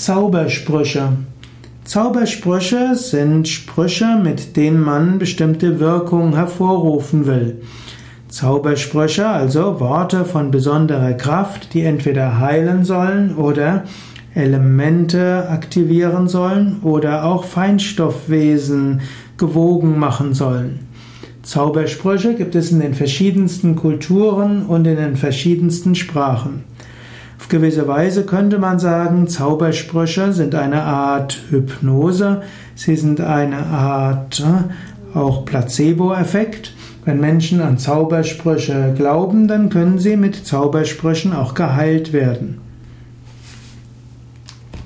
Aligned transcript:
Zaubersprüche. 0.00 1.12
Zaubersprüche 1.84 2.94
sind 2.94 3.46
Sprüche, 3.46 4.18
mit 4.24 4.56
denen 4.56 4.80
man 4.80 5.18
bestimmte 5.18 5.78
Wirkung 5.78 6.34
hervorrufen 6.34 7.26
will. 7.26 7.60
Zaubersprüche, 8.28 9.26
also 9.26 9.78
Worte 9.78 10.24
von 10.24 10.50
besonderer 10.50 11.12
Kraft, 11.12 11.74
die 11.74 11.82
entweder 11.82 12.40
heilen 12.40 12.82
sollen 12.86 13.36
oder 13.36 13.84
Elemente 14.34 15.46
aktivieren 15.50 16.28
sollen 16.28 16.78
oder 16.80 17.24
auch 17.26 17.44
Feinstoffwesen 17.44 19.02
gewogen 19.36 19.98
machen 19.98 20.32
sollen. 20.32 20.78
Zaubersprüche 21.42 22.36
gibt 22.36 22.54
es 22.54 22.72
in 22.72 22.80
den 22.80 22.94
verschiedensten 22.94 23.76
Kulturen 23.76 24.64
und 24.64 24.86
in 24.86 24.96
den 24.96 25.16
verschiedensten 25.16 25.94
Sprachen. 25.94 26.64
Auf 27.50 27.56
gewisse 27.56 27.88
Weise 27.88 28.26
könnte 28.26 28.58
man 28.60 28.78
sagen, 28.78 29.26
Zaubersprüche 29.26 30.32
sind 30.32 30.54
eine 30.54 30.84
Art 30.84 31.36
Hypnose, 31.50 32.42
sie 32.76 32.94
sind 32.94 33.20
eine 33.20 33.66
Art 33.66 34.38
äh, 34.38 35.18
auch 35.18 35.44
Placebo-Effekt. 35.46 36.72
Wenn 37.04 37.18
Menschen 37.18 37.60
an 37.60 37.76
Zaubersprüche 37.76 38.94
glauben, 38.96 39.48
dann 39.48 39.68
können 39.68 39.98
sie 39.98 40.16
mit 40.16 40.46
Zaubersprüchen 40.46 41.32
auch 41.32 41.54
geheilt 41.54 42.12
werden. 42.12 42.60